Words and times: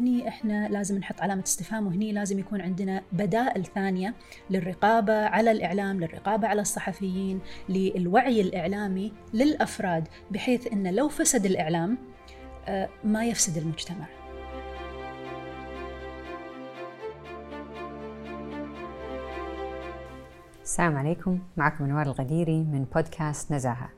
هني 0.00 0.28
إحنا 0.28 0.68
لازم 0.68 0.98
نحط 0.98 1.20
علامة 1.20 1.42
استفهام 1.42 1.86
وهني 1.86 2.12
لازم 2.12 2.38
يكون 2.38 2.60
عندنا 2.60 3.02
بدائل 3.12 3.64
ثانية 3.64 4.14
للرقابة 4.50 5.26
على 5.26 5.50
الإعلام 5.50 6.00
للرقابة 6.00 6.48
على 6.48 6.60
الصحفيين 6.60 7.40
للوعي 7.68 8.40
الإعلامي 8.40 9.12
للأفراد 9.34 10.08
بحيث 10.30 10.72
أن 10.72 10.94
لو 10.94 11.08
فسد 11.08 11.46
الإعلام 11.46 11.98
آه، 12.68 12.88
ما 13.04 13.24
يفسد 13.24 13.56
المجتمع. 13.56 14.06
السلام 20.62 20.96
عليكم 20.96 21.38
معكم 21.56 21.84
انوار 21.84 22.06
الغديري 22.06 22.64
من 22.64 22.86
بودكاست 22.94 23.52
نزاهة. 23.52 23.88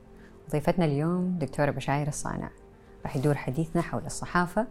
ضيفتنا 0.51 0.85
اليوم 0.85 1.37
دكتورة 1.39 1.71
بشاير 1.71 2.07
الصانع. 2.07 2.49
راح 3.03 3.15
يدور 3.15 3.35
حديثنا 3.35 3.81
حول 3.81 4.05
الصحافة 4.05 4.67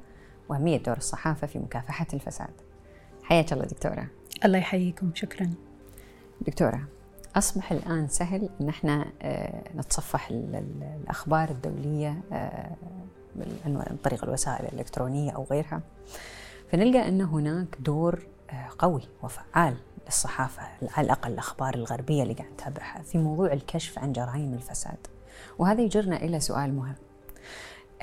وأهمية 0.48 0.78
دور 0.82 0.96
الصحافة 0.96 1.46
في 1.46 1.58
مكافحة 1.58 2.06
الفساد. 2.14 2.50
حياك 3.22 3.52
الله 3.52 3.64
دكتورة. 3.64 4.06
الله 4.44 4.58
يحييكم 4.58 5.10
شكرا. 5.14 5.50
دكتورة 6.40 6.88
أصبح 7.36 7.72
الآن 7.72 8.08
سهل 8.08 8.48
أن 8.60 8.68
إحنا 8.68 9.06
آه، 9.22 9.62
نتصفح 9.76 10.30
الأخبار 10.30 11.48
الدولية 11.50 12.20
آه، 12.32 12.76
عن 13.64 13.96
طريق 14.04 14.24
الوسائل 14.24 14.66
الإلكترونية 14.66 15.30
أو 15.30 15.46
غيرها. 15.50 15.80
فنلقى 16.72 17.08
أن 17.08 17.20
هناك 17.20 17.76
دور 17.80 18.26
آه، 18.50 18.68
قوي 18.78 19.02
وفعال 19.22 19.76
للصحافة 20.06 20.62
على 20.96 21.04
الأقل 21.04 21.32
الأخبار 21.32 21.74
الغربية 21.74 22.22
اللي 22.22 22.34
قاعد 22.34 22.52
نتابعها 22.52 23.02
في 23.02 23.18
موضوع 23.18 23.52
الكشف 23.52 23.98
عن 23.98 24.12
جرائم 24.12 24.54
الفساد. 24.54 25.06
وهذا 25.58 25.80
يجرنا 25.82 26.16
إلى 26.16 26.40
سؤال 26.40 26.74
مهم. 26.74 26.94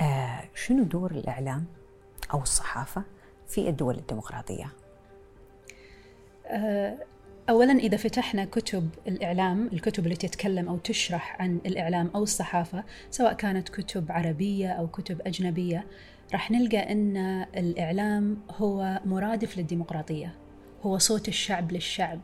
آه 0.00 0.40
شنو 0.54 0.82
دور 0.82 1.10
الإعلام 1.10 1.64
أو 2.32 2.42
الصحافة 2.42 3.02
في 3.48 3.68
الدول 3.68 3.94
الديمقراطية؟ 3.94 4.72
آه 6.46 6.98
أولا 7.48 7.72
إذا 7.72 7.96
فتحنا 7.96 8.44
كتب 8.44 8.88
الإعلام 9.08 9.70
الكتب 9.72 10.04
اللي 10.04 10.16
تتكلم 10.16 10.68
أو 10.68 10.78
تشرح 10.78 11.40
عن 11.40 11.60
الإعلام 11.66 12.10
أو 12.14 12.22
الصحافة 12.22 12.84
سواء 13.10 13.32
كانت 13.32 13.68
كتب 13.68 14.12
عربية 14.12 14.68
أو 14.68 14.86
كتب 14.88 15.20
أجنبية 15.26 15.86
راح 16.32 16.50
نلقى 16.50 16.92
أن 16.92 17.16
الإعلام 17.56 18.36
هو 18.50 19.00
مرادف 19.04 19.58
للديمقراطية 19.58 20.34
هو 20.82 20.98
صوت 20.98 21.28
الشعب 21.28 21.72
للشعب 21.72 22.20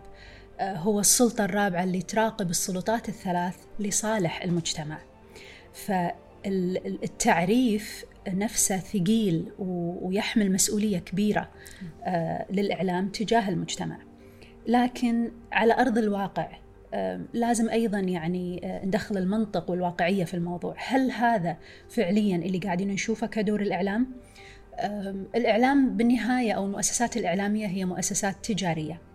آه، 0.60 0.76
هو 0.76 1.00
السلطة 1.00 1.44
الرابعة 1.44 1.84
اللي 1.84 2.02
تراقب 2.02 2.50
السلطات 2.50 3.08
الثلاث 3.08 3.56
لصالح 3.78 4.42
المجتمع 4.42 4.98
فالتعريف 6.44 8.04
نفسه 8.28 8.76
ثقيل 8.76 9.52
ويحمل 9.58 10.52
مسؤولية 10.52 10.98
كبيرة 10.98 11.48
آه، 12.04 12.46
للإعلام 12.50 13.08
تجاه 13.08 13.48
المجتمع. 13.48 13.98
لكن 14.66 15.32
على 15.52 15.74
أرض 15.74 15.98
الواقع 15.98 16.48
آه، 16.94 17.20
لازم 17.32 17.68
أيضا 17.68 17.98
يعني 17.98 18.60
ندخل 18.84 19.18
المنطق 19.18 19.70
والواقعية 19.70 20.24
في 20.24 20.34
الموضوع. 20.34 20.74
هل 20.78 21.10
هذا 21.10 21.56
فعليا 21.88 22.36
اللي 22.36 22.58
قاعدين 22.58 22.88
نشوفه 22.88 23.26
كدور 23.26 23.60
الإعلام؟ 23.60 24.06
الإعلام 25.34 25.96
بالنهاية 25.96 26.52
أو 26.52 26.64
المؤسسات 26.64 27.16
الإعلامية 27.16 27.66
هي 27.66 27.84
مؤسسات 27.84 28.36
تجارية. 28.44 29.09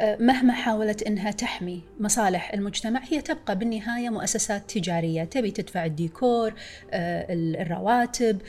مهما 0.00 0.52
حاولت 0.52 1.02
إنها 1.02 1.30
تحمي 1.30 1.82
مصالح 2.00 2.52
المجتمع 2.54 3.00
هي 3.10 3.20
تبقى 3.20 3.58
بالنهاية 3.58 4.08
مؤسسات 4.10 4.70
تجارية. 4.70 5.24
تبي 5.24 5.50
تدفع 5.50 5.84
الديكور 5.84 6.54
الرواتب 6.94 8.42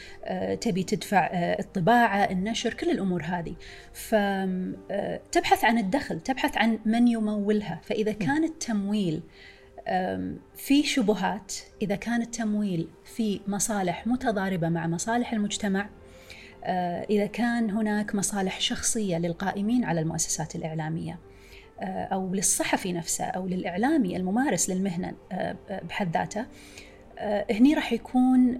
تبي 0.61 0.83
تدفع 0.83 1.29
الطباعة 1.33 2.23
النشر 2.23 2.73
كل 2.73 2.89
الأمور 2.89 3.23
هذه. 3.23 3.55
فتبحث 3.93 5.63
عن 5.65 5.77
الدخل 5.77 6.19
تبحث 6.19 6.57
عن 6.57 6.79
من 6.85 7.07
يمولها. 7.07 7.81
فإذا 7.83 8.11
كان 8.11 8.43
التمويل 8.43 9.21
في 10.55 10.83
شبهات 10.83 11.53
إذا 11.81 11.95
كان 11.95 12.21
التمويل 12.21 12.87
في 13.15 13.39
مصالح 13.47 14.07
متضاربة 14.07 14.69
مع 14.69 14.87
مصالح 14.87 15.33
المجتمع 15.33 15.89
آه، 16.63 17.05
إذا 17.09 17.25
كان 17.25 17.69
هناك 17.69 18.15
مصالح 18.15 18.59
شخصية 18.61 19.17
للقائمين 19.17 19.83
على 19.83 20.01
المؤسسات 20.01 20.55
الإعلامية. 20.55 21.11
آه، 21.13 21.28
أو 21.83 22.33
للصحفي 22.33 22.93
نفسه 22.93 23.25
أو 23.25 23.47
للإعلامي 23.47 24.17
الممارس 24.17 24.69
للمهنة 24.69 25.13
آه، 25.31 25.55
بحد 25.69 26.13
ذاته 26.13 26.45
هني 27.49 27.73
راح 27.73 27.93
يكون 27.93 28.59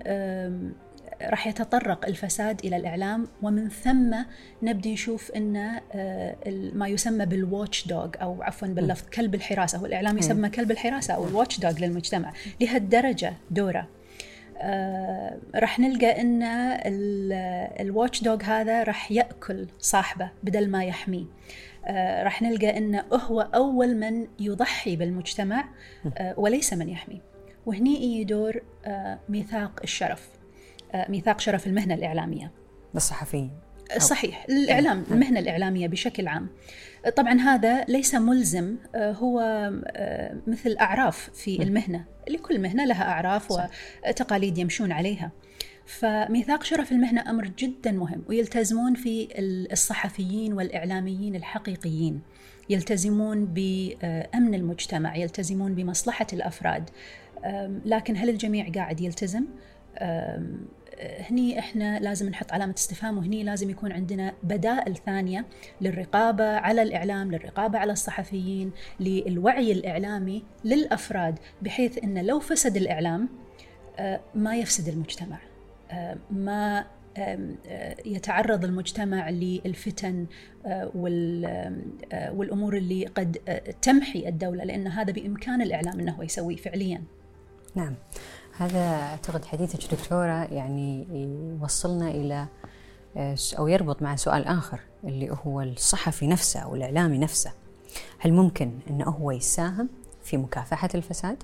راح 1.21 1.47
يتطرق 1.47 2.05
الفساد 2.05 2.65
إلى 2.65 2.75
الإعلام 2.75 3.27
ومن 3.41 3.69
ثم 3.69 4.15
نبدي 4.63 4.93
نشوف 4.93 5.31
ان 5.31 5.79
آه، 5.91 6.35
ما 6.73 6.87
يسمى 6.87 7.25
بالواتش 7.25 7.87
دوغ 7.87 8.09
أو 8.21 8.43
عفوا 8.43 8.67
باللفظ 8.67 9.09
كلب 9.09 9.35
الحراسة 9.35 9.83
والاعلام 9.83 10.17
يسمى 10.17 10.49
كلب 10.49 10.71
الحراسة 10.71 11.13
أو 11.13 11.27
الواتش 11.27 11.59
دوغ 11.59 11.79
للمجتمع. 11.79 12.33
لهالدرجة 12.61 13.33
دوره. 13.51 13.87
آه 14.61 15.37
راح 15.55 15.79
نلقى 15.79 16.21
إن 16.21 16.43
الواتش 17.79 18.23
دوغ 18.23 18.43
هذا 18.43 18.83
راح 18.83 19.11
يأكل 19.11 19.67
صاحبه 19.79 20.31
بدل 20.43 20.69
ما 20.69 20.83
يحميه. 20.83 21.25
آه 21.25 21.27
راح 22.23 22.41
نلقى 22.41 22.77
انه 22.77 23.03
هو 23.13 23.41
أول 23.41 23.95
من 23.95 24.27
يضحي 24.39 24.95
بالمجتمع 24.95 25.65
آه 26.17 26.39
وليس 26.39 26.73
من 26.73 26.89
يحميه 26.89 27.21
وهني 27.65 27.95
يجي 27.95 28.23
دور 28.23 28.61
آه 28.85 29.19
ميثاق 29.29 29.79
الشرف 29.83 30.29
آه، 30.93 31.11
ميثاق 31.11 31.39
شرف 31.39 31.67
المهنة 31.67 31.93
الإعلامية. 31.93 32.51
للصحفيين 32.93 33.51
صحيح. 33.97 34.45
الإعلام 34.49 35.03
المهنة 35.11 35.39
الإعلامية 35.39 35.87
بشكل 35.87 36.27
عام. 36.27 36.49
طبعا 37.15 37.33
هذا 37.33 37.83
ليس 37.83 38.15
ملزم 38.15 38.75
آه، 38.95 39.11
هو 39.11 39.39
آه، 39.87 40.37
مثل 40.47 40.77
أعراف 40.81 41.29
في 41.33 41.63
المهنة. 41.63 42.05
لكل 42.29 42.61
مهنة 42.61 42.85
لها 42.85 43.03
أعراف 43.03 43.47
وتقاليد 43.51 44.57
يمشون 44.57 44.91
عليها. 44.91 45.31
فميثاق 45.89 46.63
شرف 46.63 46.91
المهنة 46.91 47.29
أمر 47.29 47.51
جدا 47.57 47.91
مهم 47.91 48.23
ويلتزمون 48.27 48.95
في 48.95 49.27
الصحفيين 49.71 50.53
والإعلاميين 50.53 51.35
الحقيقيين 51.35 52.21
يلتزمون 52.69 53.45
بأمن 53.45 54.53
المجتمع 54.53 55.15
يلتزمون 55.15 55.75
بمصلحة 55.75 56.27
الأفراد 56.33 56.89
لكن 57.85 58.17
هل 58.17 58.29
الجميع 58.29 58.69
قاعد 58.75 59.01
يلتزم؟ 59.01 59.45
هني 61.29 61.59
إحنا 61.59 61.99
لازم 61.99 62.29
نحط 62.29 62.51
علامة 62.53 62.73
استفهام 62.77 63.17
وهني 63.17 63.43
لازم 63.43 63.69
يكون 63.69 63.91
عندنا 63.91 64.33
بدائل 64.43 64.95
ثانية 65.05 65.45
للرقابة 65.81 66.57
على 66.57 66.81
الإعلام، 66.81 67.31
للرقابة 67.31 67.79
على 67.79 67.91
الصحفيين، 67.91 68.71
للوعي 68.99 69.71
الإعلامي 69.71 70.43
للأفراد 70.65 71.39
بحيث 71.61 72.03
إن 72.03 72.25
لو 72.25 72.39
فسد 72.39 72.77
الإعلام 72.77 73.29
آه، 73.99 74.19
ما 74.35 74.57
يفسد 74.57 74.87
المجتمع. 74.87 75.48
ما 76.31 76.85
يتعرض 78.05 78.65
المجتمع 78.65 79.29
للفتن 79.29 80.25
والأمور 82.33 82.77
اللي 82.77 83.05
قد 83.05 83.37
تمحي 83.81 84.27
الدولة 84.27 84.63
لأن 84.63 84.87
هذا 84.87 85.13
بإمكان 85.13 85.61
الإعلام 85.61 85.99
إنه 85.99 86.23
يسويه 86.23 86.55
فعليا. 86.55 87.03
نعم. 87.75 87.95
هذا 88.57 88.79
أعتقد 88.79 89.45
حديثك 89.45 89.95
دكتورة 89.95 90.53
يعني 90.53 91.07
يوصلنا 91.61 92.09
إلى 92.09 92.47
أو 93.57 93.67
يربط 93.67 94.01
مع 94.01 94.15
سؤال 94.15 94.45
آخر 94.45 94.79
اللي 95.03 95.37
هو 95.45 95.61
الصحفي 95.61 96.27
نفسه 96.27 96.59
أو 96.59 96.75
الإعلامي 96.75 97.17
نفسه 97.17 97.51
هل 98.19 98.33
ممكن 98.33 98.71
انه 98.89 99.05
هو 99.05 99.31
يساهم 99.31 99.89
في 100.23 100.37
مكافحة 100.37 100.89
الفساد 100.95 101.43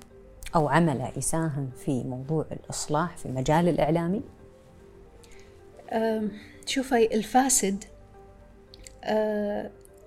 أو 0.54 0.68
عمله 0.68 1.12
يساهم 1.16 1.70
في 1.84 2.04
موضوع 2.04 2.46
الإصلاح 2.52 3.16
في 3.16 3.26
المجال 3.26 3.68
الإعلامي 3.68 4.22
شوفي 6.66 7.14
الفاسد 7.14 7.84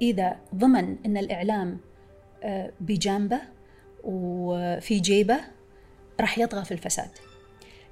إذا 0.01 0.37
ضمن 0.55 0.95
إن 1.05 1.17
الإعلام 1.17 1.77
بجانبه 2.81 3.39
وفي 4.03 4.99
جيبه 4.99 5.39
راح 6.21 6.37
يطغى 6.37 6.65
في 6.65 6.71
الفساد. 6.71 7.09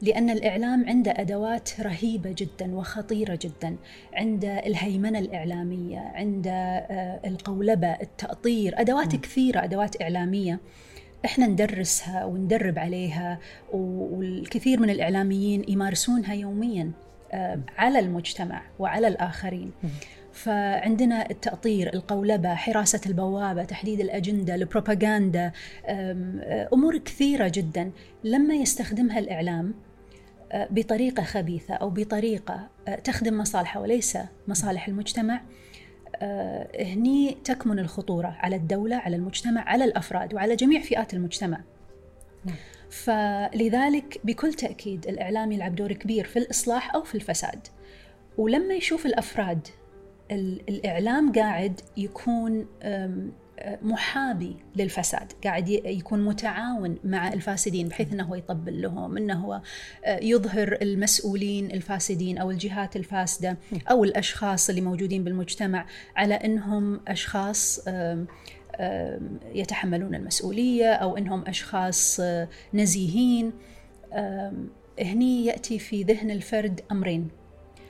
لأن 0.02 0.30
الإعلام 0.30 0.86
عنده 0.90 1.12
أدوات 1.18 1.70
رهيبة 1.82 2.36
جدا 2.38 2.76
وخطيرة 2.76 3.40
جدا. 3.42 3.76
عنده 4.14 4.60
الهيمنة 4.60 5.20
الإعلامية 5.20 6.00
عنده 6.00 6.52
آه، 6.52 7.28
القولبة 7.28 7.88
التأطير 7.88 8.82
أدوات 8.82 9.16
م. 9.16 9.18
كثيرة 9.18 9.64
أدوات 9.64 10.02
إعلامية. 10.02 10.60
إحنا 11.26 11.48
ندرسها 11.48 12.26
وندرب 12.26 12.80
عليها 12.80 13.40
والكثير 13.74 14.80
من 14.80 14.90
الإعلاميين 14.90 15.64
يمارسونها 15.68 16.34
يوميا. 16.34 16.92
على 17.78 18.00
المجتمع 18.00 18.62
وعلى 18.80 19.08
الآخرين. 19.08 19.72
فعندنا 20.34 21.30
التأطير 21.30 21.94
القولبة 21.94 22.56
حراسة 22.56 23.02
البوابة 23.06 23.64
تحديد 23.64 24.00
الأجندة 24.00 24.56
البروباغندا 24.56 25.52
أمور 26.74 26.98
كثيرة 26.98 27.52
جدا. 27.54 27.92
لما 28.24 28.54
يستخدمها 28.54 29.20
الإعلام 29.20 29.74
بطريقة 30.54 31.24
خبيثة 31.24 31.74
أو 31.74 31.90
بطريقة 31.90 32.70
تخدم 33.04 33.38
مصالحه 33.38 33.80
وليس 33.80 34.18
مصالح 34.48 34.88
المجتمع 34.88 35.42
هني 36.80 37.38
تكمن 37.44 37.80
الخطورة 37.80 38.28
على 38.40 38.56
الدولة 38.56 38.96
على 38.96 39.16
المجتمع 39.16 39.62
على 39.62 39.84
الأفراد 39.84 40.34
وعلى 40.34 40.56
جميع 40.56 40.82
فئات 40.82 41.14
المجتمع. 41.14 41.60
نعم. 42.46 42.56
فلذلك 42.90 44.22
بكل 44.24 44.54
تأكيد 44.54 45.08
الإعلام 45.08 45.52
يلعب 45.52 45.76
دور 45.76 45.94
كبير 45.94 46.26
في 46.26 46.40
الإصلاح 46.40 46.96
أو 46.96 47.04
في 47.04 47.16
الفساد. 47.16 47.68
ولما 48.38 48.74
يشوف 48.74 49.06
الأفراد 49.06 49.68
الإعلام 50.70 51.32
قاعد 51.32 51.82
يكون 51.98 52.68
محابي 53.82 54.56
للفساد 54.76 55.34
قاعد 55.44 55.70
يكون 55.70 56.26
متعاون 56.26 56.98
مع 57.04 57.34
الفاسدين 57.34 57.88
بحيث 57.88 58.14
إنه 58.14 58.24
هو 58.24 58.36
يطبل 58.36 58.82
لهم 58.82 59.18
إنه 59.18 59.34
هو 59.34 59.62
آه، 60.06 60.20
يظهر 60.24 60.78
المسؤولين 60.82 61.72
الفاسدين 61.72 62.38
أو 62.38 62.52
الجهات 62.52 62.96
الفاسدة 62.96 63.58
أو 63.92 64.04
الأشخاص 64.04 64.70
اللي 64.70 64.82
موجودين 64.82 65.24
بالمجتمع 65.24 65.86
على 66.16 66.34
إنهم 66.34 67.00
أشخاص 67.08 67.88
يتحملون 69.54 70.16
المسؤولية 70.16 70.94
أو 70.94 71.18
إنهم 71.18 71.44
أشخاص 71.48 72.20
آه، 72.20 72.48
نزيهين. 72.74 73.52
هني 75.00 75.46
يأتي 75.46 75.80
في 75.80 76.04
ذهن 76.04 76.32
الفرد 76.32 76.82
أمرين 76.92 77.30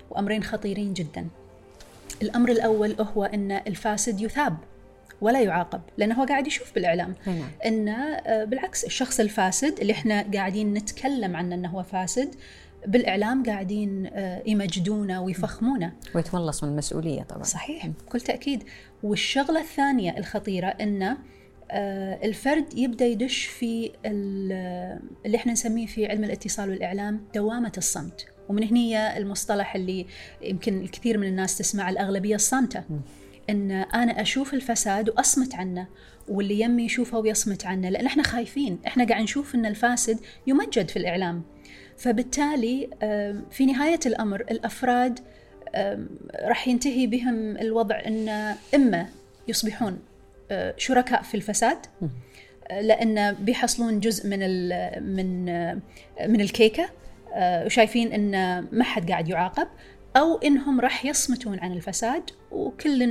وأمرين 0.09 0.43
خطيرين 0.43 0.93
جدا. 0.93 1.27
الأمر 2.21 2.51
الأول 2.51 2.95
هو 2.99 3.23
إن 3.23 3.51
الفاسد 3.51 4.21
يثاب. 4.21 4.57
ولا 5.21 5.41
يعاقب 5.41 5.81
لأنه 5.97 6.15
هو 6.15 6.25
قاعد 6.25 6.47
يشوف 6.47 6.75
بالإعلام 6.75 7.15
نعم. 7.27 7.49
إنه 7.65 7.97
آه، 7.97 8.43
بالعكس 8.43 8.83
الشخص 8.83 9.19
الفاسد 9.19 9.79
اللي 9.79 9.93
إحنا 9.93 10.25
قاعدين 10.33 10.73
نتكلم 10.73 11.35
عنه 11.35 11.55
إنه 11.55 11.69
هو 11.69 11.83
فاسد 11.83 12.35
بالإعلام 12.87 13.43
قاعدين 13.43 14.09
آه، 14.13 14.43
يمجدونه 14.45 15.21
ويفخمونه. 15.21 15.93
ويتملص 16.15 16.63
من 16.63 16.69
المسؤولية 16.69 17.21
طبعا. 17.21 17.43
صحيح 17.43 17.87
بكل 17.87 18.21
تأكيد. 18.21 18.63
والشغلة 19.03 19.59
الثانية 19.59 20.17
الخطيرة 20.17 20.67
إنه 20.67 21.17
آه، 21.71 22.19
الفرد 22.25 22.77
يبدأ 22.77 23.05
يدش 23.05 23.45
في 23.45 23.91
اللي 24.05 25.37
إحنا 25.37 25.51
نسميه 25.51 25.85
في 25.85 26.07
علم 26.07 26.23
الاتصال 26.23 26.69
والإعلام 26.69 27.21
دوامة 27.35 27.71
الصمت. 27.77 28.25
ومن 28.49 28.63
هنا 28.63 29.17
المصطلح 29.17 29.75
اللي 29.75 30.05
يمكن 30.41 30.81
الكثير 30.81 31.17
من 31.17 31.27
الناس 31.27 31.57
تسمع 31.57 31.89
الأغلبية 31.89 32.35
الصامتة. 32.35 32.83
إن 33.49 33.71
أنا 33.71 34.21
أشوف 34.21 34.53
الفساد 34.53 35.09
وأصمت 35.09 35.55
عنه 35.55 35.87
واللي 36.27 36.59
يمي 36.59 36.83
يشوفه 36.83 37.17
ويصمت 37.17 37.65
عنه 37.65 37.89
لأن 37.89 38.05
إحنا 38.05 38.23
خايفين. 38.23 38.79
إحنا 38.87 39.05
قاعد 39.05 39.23
نشوف 39.23 39.55
إن 39.55 39.65
الفاسد 39.65 40.19
يمجد 40.47 40.89
في 40.89 40.97
الإعلام. 40.97 41.43
فبالتالي 41.97 42.89
في 43.51 43.65
نهاية 43.65 43.99
الأمر 44.05 44.41
الأفراد 44.41 45.19
راح 46.35 46.67
ينتهي 46.67 47.07
بهم 47.07 47.57
الوضع 47.57 47.99
إن 48.05 48.55
إما 48.75 49.07
يصبحون 49.47 49.99
آه، 50.51 50.73
شركاء 50.77 51.21
في 51.21 51.35
الفساد 51.35 51.77
لأن 52.71 53.33
بيحصلون 53.33 53.99
جزء 53.99 54.29
من 54.29 54.39
من 55.15 55.49
آه، 55.49 55.79
من 56.27 56.41
الكيكة 56.41 56.89
آه، 57.33 57.65
وشايفين 57.65 58.13
إن 58.13 58.59
ما 58.71 58.83
حد 58.83 59.09
قاعد 59.11 59.29
يعاقب. 59.29 59.67
أو 60.17 60.37
إنهم 60.37 60.79
راح 60.79 61.05
يصمتون 61.05 61.59
عن 61.59 61.73
الفساد 61.73 62.23
وكل 62.51 63.01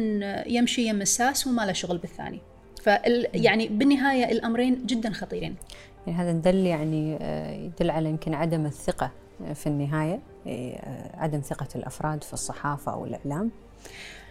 يمشي 0.46 0.88
يم 0.88 1.02
الساس 1.02 1.46
وما 1.46 1.62
له 1.62 1.72
شغل 1.72 1.98
بالثاني. 1.98 2.40
فال 2.82 3.26
يعني 3.34 3.68
بالنهاية 3.68 4.32
الأمرين 4.32 4.86
جدا 4.86 5.12
خطيرين. 5.12 5.56
يعني 6.06 6.18
هذا 6.18 6.32
دل 6.32 6.66
يعني 6.66 7.18
آه، 7.20 7.52
يدل 7.52 7.90
على 7.90 8.08
يمكن 8.08 8.34
عدم 8.34 8.66
الثقة 8.66 9.10
في 9.54 9.66
النهاية 9.66 10.20
آه، 10.46 11.16
عدم 11.16 11.40
ثقة 11.40 11.68
الأفراد 11.76 12.24
في 12.24 12.32
الصحافة 12.32 12.92
أو 12.92 13.04
الإعلام. 13.04 13.50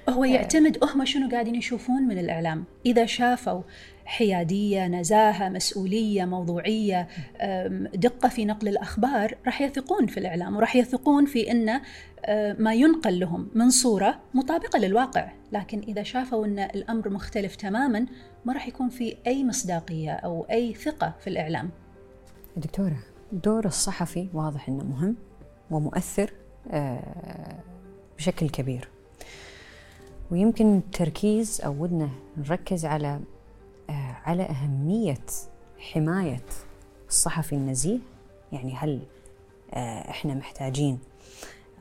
هو 0.10 0.24
يعتمد 0.24 0.84
هم 0.84 1.06
شنو 1.06 1.30
قاعدين 1.30 1.56
يشوفون 1.56 2.02
من 2.02 2.18
الإعلام؟ 2.18 2.64
إذا 2.86 3.06
شافوا 3.06 3.62
حيادية 4.06 4.88
نزاهة 4.88 5.50
مسؤولية 5.50 6.26
موضوعية 6.26 7.08
دقة 7.96 8.30
في 8.30 8.46
نقل 8.46 8.68
الأخبار 8.68 9.38
راح 9.46 9.62
يثقون 9.62 10.08
في 10.08 10.20
الإعلام 10.20 10.56
وراح 10.56 10.76
يثقون 10.76 11.26
في 11.26 11.52
إن 11.52 11.82
ما 12.64 12.74
ينقل 12.74 13.20
لهم 13.20 13.48
من 13.56 13.70
صورة 13.70 14.20
مطابقة 14.34 14.80
للواقع. 14.80 15.32
لكن 15.52 15.80
إذا 15.80 16.04
شافوا 16.04 16.46
إن 16.46 16.60
الأمر 16.60 17.10
مختلف 17.10 17.56
تماما 17.56 18.06
ما 18.46 18.54
راح 18.54 18.68
يكون 18.68 18.90
في 18.90 19.16
أي 19.28 19.44
مصداقية 19.44 20.12
أو 20.12 20.46
أي 20.52 20.74
ثقة 20.74 21.14
في 21.20 21.28
الإعلام. 21.28 21.70
دكتورة 22.58 22.98
دور 23.32 23.66
الصحفي 23.66 24.28
واضح 24.34 24.70
إنه 24.70 24.84
مهم 24.84 25.16
ومؤثر 25.72 26.34
آه، 26.72 27.60
بشكل 28.18 28.50
كبير. 28.50 28.95
ويمكن 30.32 30.78
التركيز 30.78 31.62
أو 31.62 31.76
ودنا 31.84 32.10
نركز 32.38 32.86
على 32.86 33.20
آه، 33.90 34.16
على 34.26 34.44
أهمية 34.44 35.26
حماية 35.80 36.46
الصحفي 37.10 37.56
النزيه. 37.56 38.00
يعني 38.52 38.76
هل 38.76 39.00
آه، 39.74 40.10
إحنا 40.10 40.34
محتاجين 40.34 41.00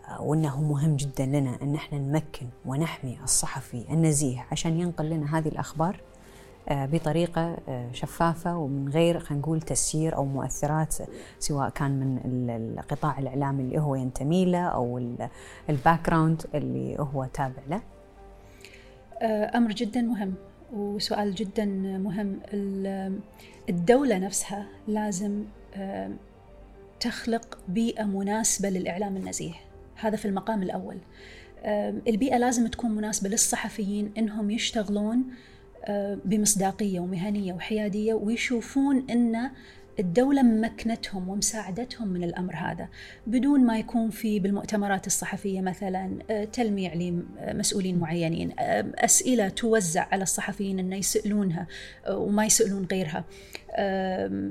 آه، 0.08 0.23
وإنه 0.23 0.62
مهم 0.62 0.96
جدا 0.96 1.26
لنا 1.26 1.58
إن 1.62 1.75
إحنا 1.75 1.99
نمكن 1.99 2.46
ونحمي 2.67 3.19
الصحفي 3.25 3.85
النزيه 3.91 4.46
عشان 4.52 4.81
ينقل 4.81 5.11
لنا 5.11 5.38
هذه 5.38 5.49
الأخبار 5.49 6.00
بطريقة 6.70 7.56
شفافة 7.93 8.56
ومن 8.56 8.88
غير 8.88 9.19
خلينا 9.20 9.43
نقول 9.43 9.61
تسيير 9.61 10.17
أو 10.17 10.25
مؤثرات 10.25 10.94
سواء 11.38 11.69
كان 11.69 12.00
من 12.00 12.50
القطاع 12.50 13.19
الإعلامي 13.19 13.62
اللي 13.62 13.79
هو 13.81 13.94
ينتمي 13.94 14.44
له 14.44 14.58
أو 14.67 14.99
ال 15.70 16.06
background 16.06 16.42
اللي 16.55 16.96
هو 16.99 17.25
تابع 17.25 17.62
له. 17.69 17.81
أمر 19.22 19.72
جدا 19.72 20.02
مهم 20.02 20.34
وسؤال 20.72 21.34
جدا 21.34 21.64
مهم. 21.99 22.40
الدولة 23.69 24.19
نفسها 24.19 24.66
لازم 24.88 25.44
آه، 25.75 26.11
تخلق 27.00 27.58
بيئة 27.69 28.05
مناسبة 28.05 28.69
للإعلام 28.69 29.16
النزيه. 29.16 29.52
هذا 29.94 30.16
في 30.16 30.25
المقام 30.25 30.62
الأول. 30.62 30.96
آه، 31.64 31.94
البيئة 32.08 32.37
لازم 32.37 32.66
تكون 32.66 32.90
مناسبة 32.90 33.28
للصحفيين 33.28 34.12
إنهم 34.19 34.50
يشتغلون 34.50 35.25
بمصداقية 36.25 37.00
ومهنية 37.00 37.52
وحيادية 37.52 38.14
ويشوفون 38.14 39.06
إن 39.10 39.50
الدولة 39.99 40.43
مكنتهم 40.43 41.29
ومساعدتهم 41.29 42.08
من 42.08 42.25
الأمر 42.25 42.56
هذا 42.56 42.88
بدون 43.26 43.61
ما 43.67 43.79
يكون 43.79 44.11
في 44.11 44.41
بالمؤتمرات 44.41 45.06
الصحفية 45.06 45.61
مثلا 45.61 46.19
آه، 46.31 46.44
تلميع 46.44 46.94
لمسؤولين 46.94 47.99
معينين 47.99 48.52
آه، 48.58 48.84
أسئلة 48.94 49.48
توزع 49.48 50.06
على 50.13 50.22
الصحفيين 50.22 50.79
أن 50.79 50.93
يسألونها 50.93 51.67
آه، 52.06 52.17
وما 52.17 52.46
يسألون 52.46 52.86
غيرها 52.93 53.24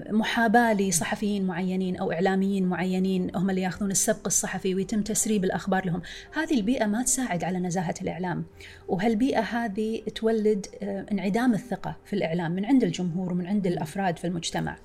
محاباة 0.09 0.73
لصحفيين 0.73 1.47
معينين 1.47 1.95
أو 1.95 2.11
إعلاميين 2.11 2.65
معينين 2.65 3.35
هم 3.35 3.49
اللي 3.49 3.61
يأخذون 3.61 3.91
السبق 3.91 4.25
الصحفي 4.25 4.75
ويتم 4.75 5.01
تسريب 5.01 5.43
الأخبار 5.43 5.85
لهم. 5.85 6.01
هذه 6.33 6.53
البيئة 6.53 6.85
ما 6.85 7.03
تساعد 7.03 7.43
على 7.43 7.59
نزاهة 7.59 7.93
الإعلام 8.01 8.45
وهالبيئة 8.87 9.39
هذه 9.39 10.01
تولد 10.15 10.65
انعدام 11.11 11.53
الثقة 11.53 11.95
في 12.05 12.13
الإعلام 12.13 12.51
من 12.51 12.65
عند 12.65 12.83
الجمهور 12.83 13.31
ومن 13.31 13.47
عند 13.47 13.67
الأفراد 13.67 14.17
في 14.17 14.27
المجتمع. 14.27 14.77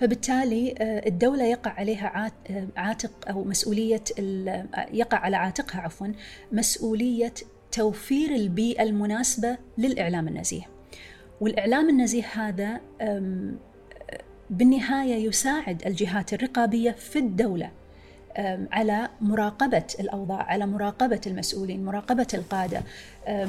فبالتالي 0.00 0.74
آه، 0.78 1.08
الدولة 1.08 1.44
يقع 1.44 1.70
عليها 1.70 2.32
آه، 2.50 2.66
عاتق 2.76 3.28
أو 3.28 3.44
مسؤولية 3.44 4.02
يقع 4.92 5.18
على 5.18 5.36
عاتقها 5.36 5.80
عفوا 5.80 6.08
مسؤولية 6.52 7.34
توفير 7.72 8.30
البيئة 8.34 8.82
المناسبة 8.82 9.58
للإعلام 9.78 10.28
النزيه. 10.28 10.62
والإعلام 11.40 11.88
النزيه 11.88 12.24
هذا 12.24 12.80
بالنهاية 14.50 15.14
يساعد 15.14 15.86
الجهات 15.86 16.32
الرقابية 16.32 16.90
في 16.90 17.18
الدولة 17.18 17.70
على 18.72 19.08
مراقبة 19.20 19.84
الأوضاع 20.00 20.42
على 20.42 20.66
مراقبة 20.66 21.20
المسؤولين 21.26 21.84
مراقبة 21.84 22.26
القادة 22.34 22.82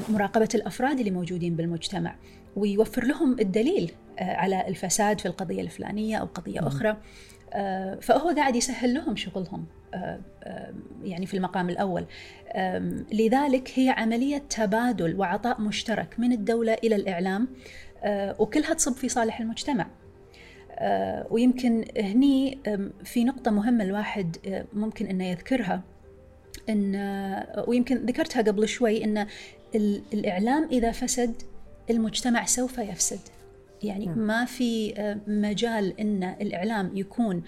مراقبة 0.10 0.50
الأفراد 0.56 1.00
اللي 1.00 1.12
موجودين 1.12 1.56
بالمجتمع 1.56 2.16
ويوفر 2.56 3.06
لهم 3.06 3.40
الدليل 3.40 3.92
آه، 3.92 4.07
على 4.20 4.68
الفساد 4.68 5.20
في 5.20 5.26
القضية 5.26 5.62
الفلانية 5.62 6.18
أو 6.18 6.26
قضية 6.26 6.68
أخرى. 6.68 6.98
آه، 7.54 7.96
فهو 7.96 8.30
قاعد 8.30 8.56
يسهل 8.56 8.94
لهم 8.94 9.16
شغلهم 9.16 9.66
آه، 9.94 10.20
يعني 11.04 11.26
في 11.26 11.38
المقام 11.38 11.70
الأول. 11.70 12.06
لذلك 13.14 13.72
هي 13.76 13.90
عملية 13.90 14.38
تبادل 14.38 15.20
وعطاء 15.20 15.62
مشترك 15.62 16.16
من 16.18 16.32
الدولة 16.32 16.74
إلى 16.74 16.96
الإعلام 16.96 17.48
وكلها 18.40 18.74
تصب 18.74 18.94
في 18.94 19.10
صالح 19.10 19.40
المجتمع. 19.40 19.88
ويمكن 21.30 21.86
هني 21.98 22.60
في 23.04 23.24
نقطة 23.24 23.52
مهمة 23.52 23.84
الواحد 23.84 24.38
ممكن 24.74 25.06
أنه 25.06 25.26
يذكرها. 25.26 25.82
إن 26.70 26.96
ويمكن 27.68 28.06
ذكرتها 28.06 28.42
قبل 28.42 28.68
شوي 28.68 29.04
أن 29.04 29.28
الإعلام 30.14 30.68
إذا 30.72 30.92
فسد 30.92 31.42
المجتمع 31.90 32.46
سوف 32.46 32.78
يفسد. 32.78 33.20
يعني 33.84 34.06
نعم. 34.06 34.20
ما 34.20 34.46
في 34.46 34.94
مجال 35.28 36.00
إن 36.00 36.24
الإعلام 36.24 36.92
يكون 36.98 37.44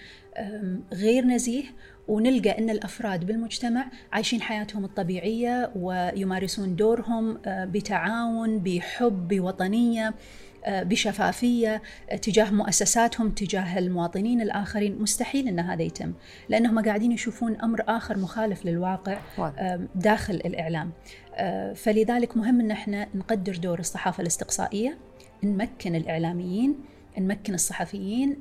غير 0.94 1.26
نزيه 1.26 1.64
ونلقى 2.08 2.58
إن 2.58 2.70
الأفراد 2.70 3.26
بالمجتمع 3.26 3.86
عايشين 4.12 4.42
حياتهم 4.42 4.86
الطبيعية 4.86 5.72
ويمارسون 5.76 6.76
دورهم 6.76 7.38
بتعاون 7.48 8.60
بحب 8.60 9.28
بوطنية 9.28 10.14
بشفافية 10.68 11.82
تجاه 12.22 12.52
مؤسساتهم 12.52 13.30
تجاه 13.30 13.80
المواطنين 13.80 14.42
الآخرين. 14.42 15.02
مستحيل 15.02 15.48
إن 15.48 15.60
هذا 15.60 15.82
يتم 15.82 16.14
لأنهم 16.50 16.80
قاعدين 16.80 17.12
يشوفون 17.12 17.56
أمر 17.62 17.84
آخر 17.88 18.18
مخالف 18.18 18.66
للواقع 18.66 19.20
داخل 19.96 20.34
الإعلام. 20.34 20.92
فلذلك 21.76 22.38
مهم 22.38 22.60
إن 22.60 22.72
إحنا 22.72 23.08
نقدر 23.16 23.56
دور 23.58 23.80
الصحافة 23.80 24.22
الاستقصائية 24.22 24.98
نمكن 25.44 25.96
الإعلاميين 25.96 26.76
نمكن 27.18 27.54
الصحفيين 27.54 28.38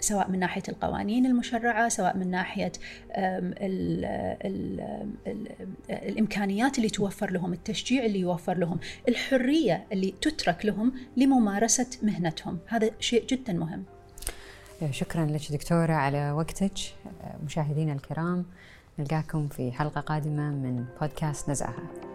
سواء 0.00 0.30
من 0.30 0.38
ناحية 0.38 0.62
القوانين 0.68 1.26
المشرعة 1.26 1.88
سواء 1.88 2.16
من 2.16 2.30
ناحية 2.30 2.72
ال 3.16 4.04
ال 4.44 4.80
ال 5.26 5.48
الإمكانيات 5.90 6.78
اللي 6.78 6.88
توفر 6.88 7.30
لهم 7.30 7.52
التشجيع 7.52 8.04
اللي 8.04 8.20
يوفر 8.20 8.58
لهم 8.58 8.78
الحرية 9.08 9.84
اللي 9.92 10.14
تترك 10.20 10.66
لهم 10.66 10.92
لممارسة 11.16 11.86
مهنتهم. 12.02 12.58
هذا 12.66 12.90
شيء 13.00 13.26
جدا 13.26 13.52
مهم. 13.52 13.84
شكرا 14.90 15.26
لك 15.26 15.52
دكتورة 15.52 15.92
على 15.92 16.32
وقتك. 16.32 16.72
مشاهدينا 17.44 17.92
الكرام 17.92 18.44
نلقاكم 18.98 19.48
في 19.48 19.72
حلقة 19.72 20.00
قادمة 20.00 20.50
من 20.50 20.84
بودكاست 21.00 21.50
نزعها 21.50 22.11